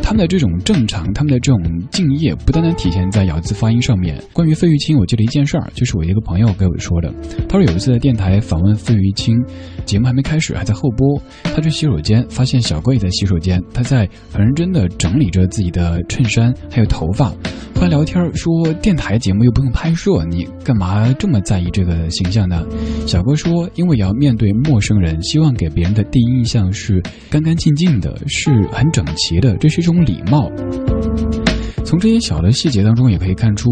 [0.04, 1.58] 他们的这种正常，他们的这种
[1.90, 4.22] 敬业，不单单体现在咬字发音上面。
[4.34, 7.10] 关于费玉清，我记得一件事儿，就是我一个朋友给我说的。
[7.48, 9.34] 他说有一次在电台访问费玉清，
[9.86, 17.30] 节目还没开始，还在后播，他去洗手间，发现小哥也在洗手间，他在很认真的整理着自己的衬衫还有头发。
[17.74, 22.62] 后来聊天说，电台节目又不用拍摄，你干嘛这么在意这个形象呢？
[23.06, 29.93] 小哥说，因为要面对陌生人，希望给别人的第一印象是干干净净的，是很整齐的，这是一种。
[30.02, 30.50] 礼貌。
[31.84, 33.70] 从这些小的细节当中，也可以看出，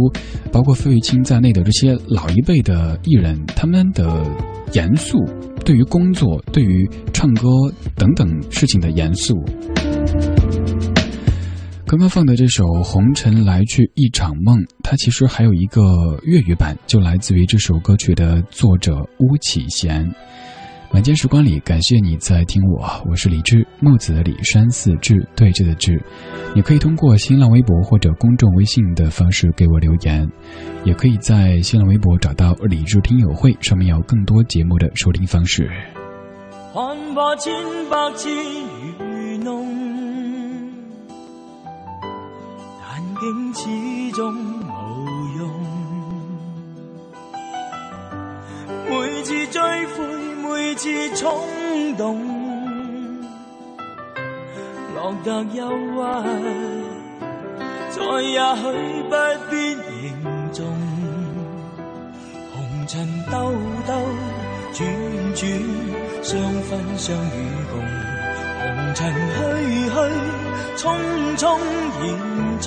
[0.53, 4.23] 包括费玉清在内的这些老一辈的艺人，他们的
[4.75, 5.19] 严肃，
[5.65, 7.49] 对于工作、对于唱歌
[7.97, 9.35] 等等事情的严肃。
[11.87, 15.83] 刚刚放的这首《红尘来去一场梦》，它其实还有一个
[16.23, 20.11] 粤语版，就来自于这首歌曲的作者巫启贤。
[20.93, 25.99] 晚间时光里，感谢你在听我，我是李志，木子李，山寺志，对峙的志。
[26.55, 30.31] 你可以通过新浪微博或者公众微信的方式给我留言，
[30.85, 35.67] 也可以在新浪微博找到李志听友会，上面有更多节目的收听方式。
[36.75, 37.51] 看吧，千
[37.89, 38.29] 百次
[39.01, 39.67] 愚弄，
[42.83, 44.31] 但竟始终
[44.61, 45.07] 无
[45.39, 45.51] 用。
[48.91, 50.22] 每次追悔。
[50.43, 51.39] 每次冲
[51.97, 52.19] 动，
[54.95, 55.97] 落得忧郁，
[57.91, 58.63] 再也许
[59.09, 59.15] 不
[59.49, 59.95] 必凝
[60.53, 60.67] 重。
[62.53, 62.57] 红
[62.89, 63.35] 尘兜
[63.87, 63.91] 兜
[64.73, 64.79] 转
[65.35, 65.41] 转，
[66.23, 66.31] 相
[66.63, 67.39] 分相与
[67.71, 67.73] 共。
[68.59, 68.61] 红
[68.95, 69.01] 尘
[69.37, 69.39] 去
[69.89, 69.95] 去，
[70.77, 70.83] 匆
[71.37, 71.43] 匆
[72.03, 72.05] 延
[72.61, 72.67] 续，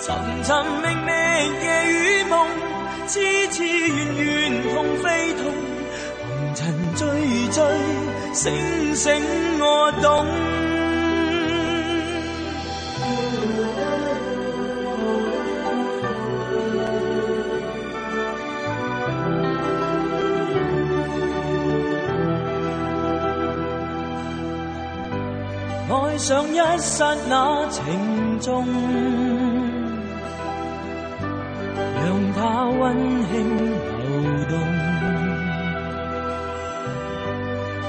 [0.00, 0.04] 寻
[0.42, 0.50] 寻
[0.82, 1.08] 觅觅
[1.64, 1.94] 夜与
[2.28, 2.34] 梦，
[3.06, 3.14] 痴
[3.48, 4.24] 痴怨怨
[4.62, 5.44] 痛非痛。
[6.56, 7.06] 尘追
[7.52, 7.62] 追，
[8.32, 9.12] 醒醒
[9.60, 10.26] 我懂。
[25.88, 27.84] 爱上一刹那情
[28.40, 28.66] 重，
[32.02, 32.04] 让
[32.34, 32.96] 它温
[33.30, 33.34] 馨
[33.68, 34.06] 流
[34.48, 34.56] 动。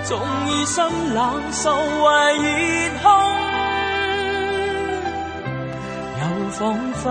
[0.08, 1.20] 纵已心冷，
[1.51, 2.47] 受为热
[3.03, 3.12] 空，
[6.22, 6.58] 又仿
[6.93, 7.03] 佛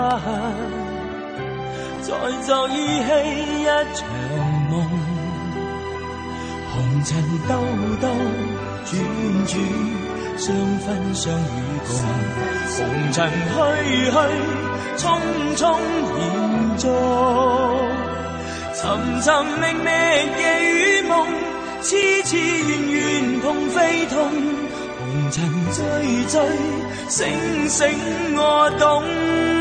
[2.01, 2.09] 再
[2.47, 2.73] 就依
[3.05, 3.09] 稀
[3.61, 4.01] 一场
[4.71, 4.75] 梦，
[6.73, 6.75] 红
[7.05, 7.13] 尘
[7.47, 7.53] 兜
[8.01, 8.05] 兜
[8.87, 8.91] 转
[9.47, 9.53] 转，
[10.39, 10.47] 相
[10.79, 11.37] 分相与
[11.87, 11.89] 共，
[12.79, 12.81] 红
[13.13, 13.15] 尘
[13.53, 13.55] 去
[14.11, 14.17] 去，
[14.97, 15.05] 匆
[15.55, 15.61] 匆
[16.19, 16.25] 延
[16.79, 16.83] 续，
[18.73, 18.81] 寻
[19.21, 19.29] 寻
[19.61, 19.87] 觅觅
[20.41, 20.43] 夜
[20.73, 21.13] 与梦，
[21.83, 24.31] 痴痴怨怨痛非痛，
[24.99, 25.85] 红尘醉
[26.27, 26.41] 醉，
[27.09, 27.89] 醒醒
[28.37, 29.56] 我懂。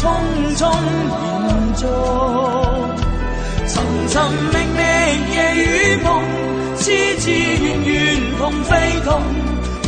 [0.00, 0.02] 匆
[0.56, 0.60] 匆
[1.22, 1.28] 延
[1.76, 1.84] 续。
[3.66, 3.72] 寻
[4.08, 4.14] 寻
[4.50, 4.80] 觅觅
[5.34, 5.58] 夜与
[6.02, 6.08] 梦，
[6.78, 6.82] 痴
[7.20, 7.88] 痴怨怨
[8.38, 8.70] 痛非
[9.04, 9.08] 痛。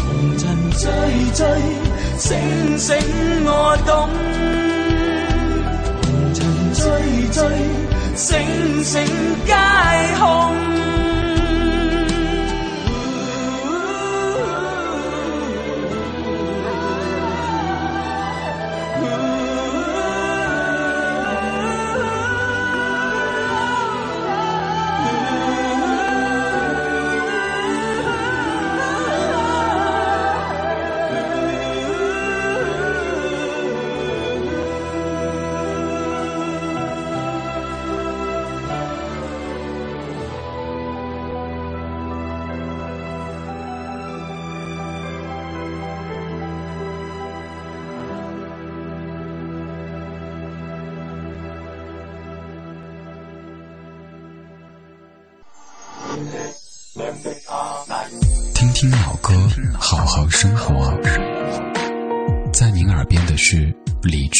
[0.06, 0.42] 红尘
[0.72, 0.80] 醉
[1.32, 1.40] 醉，
[2.18, 2.28] 醒
[2.78, 2.94] 醒
[3.46, 3.90] 我懂。
[6.02, 6.04] 红
[6.34, 6.38] 尘
[6.74, 6.82] 醉
[7.32, 7.42] 醉，
[8.14, 8.92] 醒醒
[9.46, 9.54] 皆
[10.18, 10.91] 空。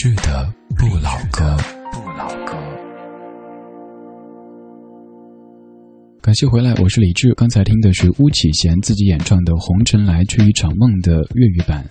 [0.02, 1.44] 李志的《不老歌》。
[1.92, 2.56] 不老歌。
[6.20, 7.32] 感谢回来，我是李志。
[7.34, 11.84] 刚才听的是巫启贤自己演唱的《红尘来去一场梦》的粤语版。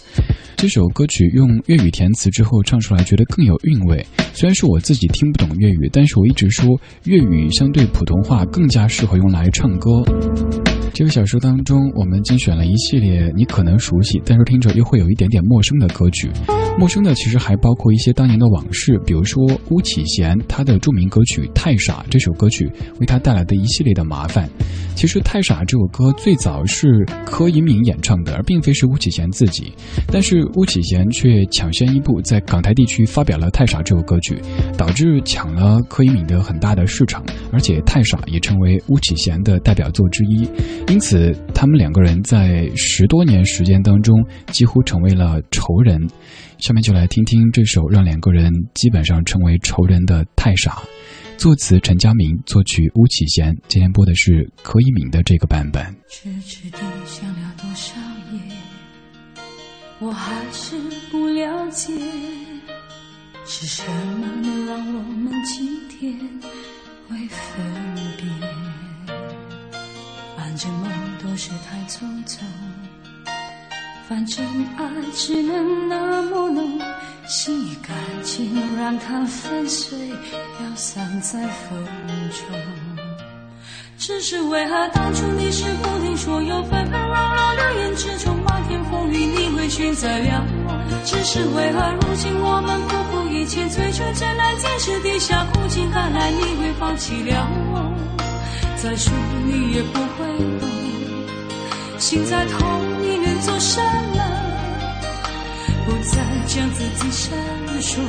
[0.58, 4.06] 这首歌曲用粤语填词之后唱出来，觉得更有韵味。
[4.34, 6.68] 虽然说我自己听不懂粤语，但是我一直说
[7.06, 10.04] 粤语相对普通话更加适合用来唱歌。
[11.02, 16.30] 这个小说当中，我们精选了一系列你可能熟悉，但是听着又会有一点点陌生的歌曲。
[16.78, 24.48] 陌生的其实还包括一些当年的往事，比如说巫启贤他的著名歌曲《太傻》这首歌曲为他带来的一系列的麻烦。
[24.96, 29.74] 其实《太傻》这首歌最早是柯以敏演唱的，而并非是巫启贤自己。
[30.12, 34.40] 但是巫启贤却抢先一步在港台地区发表了《太傻》这首歌曲，
[34.78, 40.48] 导致抢了柯以敏的很大的市场，而且《太傻》也成为巫启贤的代表作之一。
[40.92, 45.98] 因此，他们两个人在十多年时间当中几乎成为了仇人。
[46.58, 50.72] 下面就来听听这首让两个人基本上成为仇人的《太傻》。
[51.38, 53.56] 作词陈佳明，作曲巫启贤。
[53.70, 55.82] 今天播的是柯以敏的这个版本。
[56.10, 57.96] 痴痴地想了多少
[58.34, 58.42] 夜，
[60.00, 60.76] 我还是
[61.10, 61.94] 不了解，
[63.46, 66.14] 是什么能让我们今天
[67.08, 67.64] 会分
[68.18, 68.21] 别？
[70.62, 72.44] 反正梦都是太匆匆，
[74.08, 74.46] 反正
[74.78, 76.80] 爱只能那么浓，
[77.26, 81.84] 心与感情让它粉碎，飘散在风
[82.30, 82.46] 中。
[83.98, 91.02] 只是为何当初你是不听所有纷纷扰扰流言之中，漫天风雨你会选择了我？
[91.04, 97.92] 只是为何如今我们不顾一切追求真爱，坚持地下苦尽甘来，你会放弃了我？
[98.84, 99.14] 再说
[99.46, 100.26] 你也不会
[100.60, 100.68] 懂，
[102.00, 103.80] 心在痛，你能做什
[104.16, 104.20] 么？
[105.86, 106.18] 不再
[106.48, 107.38] 将自己闪
[107.80, 108.00] 烁，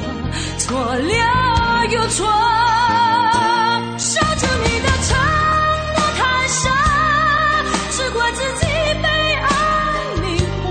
[0.57, 2.27] 错了又错，
[3.99, 5.14] 守住你的承
[5.93, 6.70] 诺太傻，
[7.91, 8.66] 只怪自己
[9.03, 9.47] 被爱
[10.23, 10.66] 迷惑，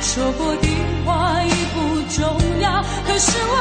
[0.00, 0.66] 说过的
[1.04, 2.18] 话已不重
[2.62, 3.54] 要，可是我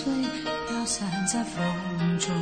[0.00, 0.10] 碎，
[0.66, 1.62] 飘散在风
[2.18, 2.32] 中。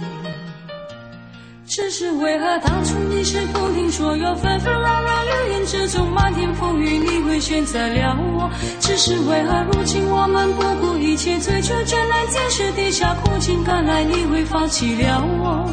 [1.67, 8.49] 只是为何当初你是不听说，有纷纷扰扰流言之中漫天风雨，你会选择了我？
[8.79, 15.69] 只是为何如今我们不顾一切追求艰难坚持地下苦尽甘来，你会放弃了我？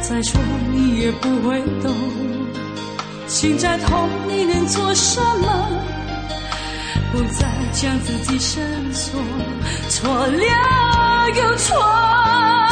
[0.00, 0.40] 再说
[0.72, 1.94] 你也不会懂，
[3.28, 5.68] 心再痛你能做什么？
[7.12, 9.20] 不再将自己深锁，
[9.88, 10.93] 错了
[11.30, 12.63] 有错。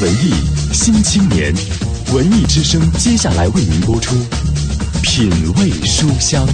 [0.00, 0.30] 文艺
[0.72, 1.52] 新青年，
[2.14, 4.16] 文艺之声接下来为您播出
[5.02, 5.28] 《品
[5.58, 6.46] 味书香》。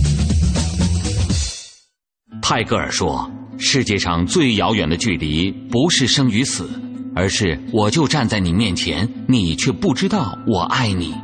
[2.42, 6.68] 泰戈尔说：“世界上最遥远的距离，不是生与死，
[7.14, 11.14] 而是我就站在你面前，你却不知道我爱你。”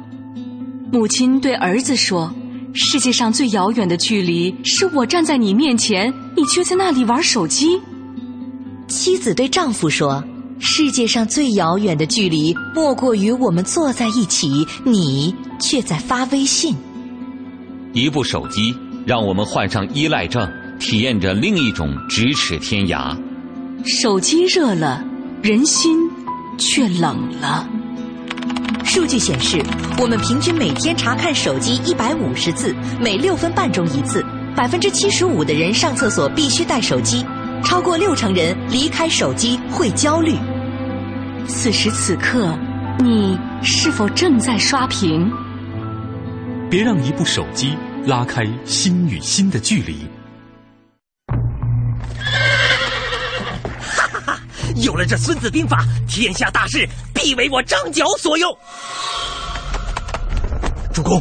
[0.93, 2.33] 母亲对儿子说
[2.73, 7.81] ：“世界上最遥远的距离，是我站在你面前，你却在那里玩手机。”
[8.87, 10.23] 妻子对丈夫说
[10.65, 16.77] ：“世界上最遥远的距离，莫过于我们坐在一起，你却在发微信。”
[17.93, 18.73] 一部手机
[19.05, 20.49] 让我们患上依赖症，
[20.79, 23.13] 体验着另一种咫尺天涯。
[23.85, 25.05] 手机热了，
[25.43, 25.99] 人心
[26.57, 27.69] 却冷了。
[28.85, 29.61] 数据显示，
[29.99, 34.25] 我们平均每天查看手机一百五十次，每六分半钟一次。
[34.55, 37.25] 百分之七十五的人上厕所必须带手机，
[37.65, 40.37] 超过六成人离开手机会焦虑。
[41.47, 42.57] 此时此刻，
[42.99, 45.31] 你是否正在刷屏？
[46.71, 47.77] 别让一部手机
[48.07, 50.07] 拉开心与心的距离。
[53.81, 54.41] 哈哈哈！
[54.77, 58.51] 有了这《孙子兵法》，天下大事必为我张角所用。
[60.93, 61.21] 主公，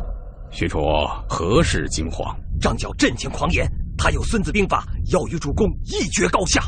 [0.51, 0.79] 许褚
[1.27, 2.35] 何事惊慌？
[2.59, 6.61] 张角阵前狂言，他有《孙子兵法》，要与主公一决高下。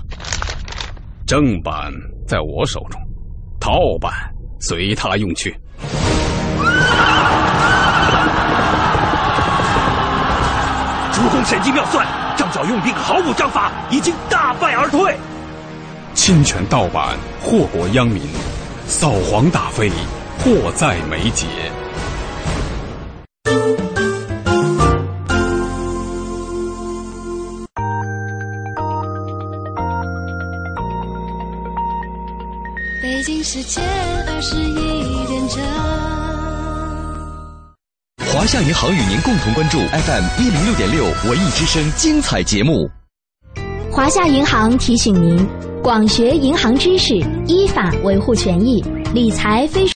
[1.26, 1.92] 正版
[2.28, 3.00] 在我手中，
[3.64, 4.12] 套版
[4.60, 5.58] 随他用去。
[11.14, 12.06] 主公神机妙算，
[12.36, 15.16] 张角用兵毫无章法，已经大败而退。
[16.14, 18.22] 侵权盗版，祸国殃民，
[18.86, 19.90] 扫黄打非，
[20.40, 21.48] 迫在眉睫。
[33.24, 33.82] 京时间
[34.28, 35.64] 二十一点整。
[38.34, 42.90] 华夏银行与您共同关注 FM 一零六点六文艺之声精彩节目。
[43.90, 45.48] 华夏银行提醒您：
[45.82, 47.16] 广学银行知识，
[47.48, 49.94] 依法维护权益，理财非。